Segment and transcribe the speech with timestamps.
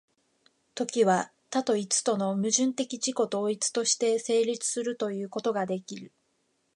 [0.73, 6.11] 時は多と一との矛盾的自己同一として成立するということができる。